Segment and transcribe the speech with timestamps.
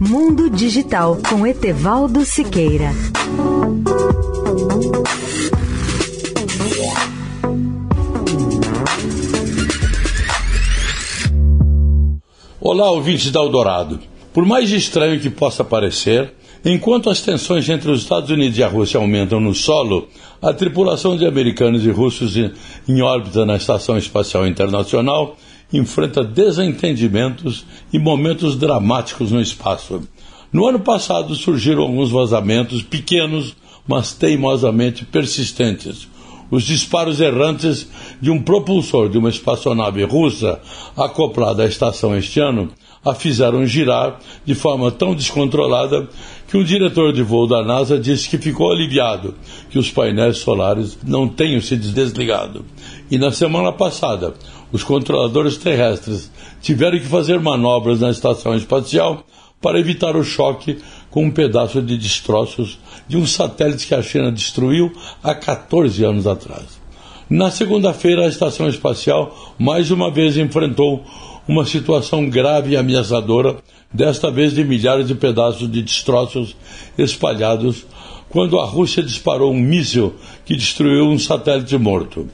[0.00, 2.92] Mundo Digital com Etevaldo Siqueira.
[12.60, 13.98] Olá, ouvintes da Eldorado.
[14.32, 16.32] Por mais estranho que possa parecer,
[16.64, 20.06] enquanto as tensões entre os Estados Unidos e a Rússia aumentam no solo,
[20.40, 25.36] a tripulação de americanos e russos em órbita na Estação Espacial Internacional
[25.72, 30.02] enfrenta desentendimentos e momentos dramáticos no espaço.
[30.52, 33.54] No ano passado surgiram alguns vazamentos pequenos,
[33.86, 36.08] mas teimosamente persistentes.
[36.50, 37.86] Os disparos errantes
[38.20, 40.58] de um propulsor de uma espaçonave russa
[40.96, 42.70] acoplada à estação este ano
[43.04, 46.08] a fizeram girar de forma tão descontrolada
[46.48, 49.34] que um diretor de voo da NASA disse que ficou aliviado
[49.70, 52.64] que os painéis solares não tenham se desligado.
[53.10, 54.34] E na semana passada,
[54.72, 59.24] os controladores terrestres tiveram que fazer manobras na estação espacial
[59.60, 60.78] para evitar o choque
[61.10, 64.90] com um pedaço de destroços de um satélite que a China destruiu
[65.22, 66.80] há 14 anos atrás.
[67.28, 71.04] Na segunda-feira, a estação espacial mais uma vez enfrentou
[71.48, 73.56] uma situação grave e ameaçadora,
[73.90, 76.54] desta vez de milhares de pedaços de destroços
[76.98, 77.86] espalhados,
[78.28, 82.28] quando a Rússia disparou um míssil que destruiu um satélite morto.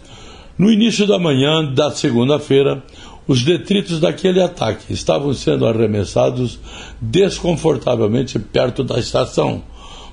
[0.59, 2.83] No início da manhã da segunda-feira,
[3.27, 6.59] os detritos daquele ataque estavam sendo arremessados
[7.01, 9.63] desconfortavelmente perto da estação,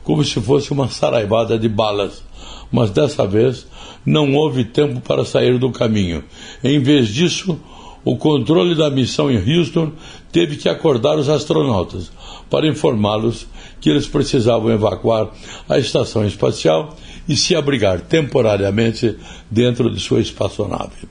[0.04, 2.24] como se fosse uma saraivada de balas.
[2.72, 3.68] Mas dessa vez
[4.06, 6.24] não houve tempo para sair do caminho.
[6.64, 7.60] Em vez disso,
[8.04, 9.92] o controle da missão em Houston
[10.32, 12.12] teve que acordar os astronautas
[12.50, 13.48] para informá-los
[13.80, 15.30] que eles precisavam evacuar
[15.70, 16.96] a estação espacial
[17.28, 19.16] e se abrigar temporariamente
[19.50, 21.10] dentro de sua espaçonave.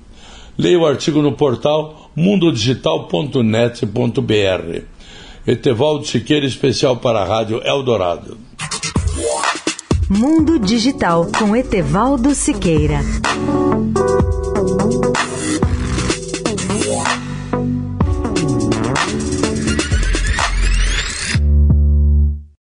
[0.59, 4.83] Leia o artigo no portal mundodigital.net.br.
[5.47, 8.37] Etevaldo Siqueira, especial para a Rádio Eldorado.
[10.09, 13.01] Mundo Digital com Etevaldo Siqueira.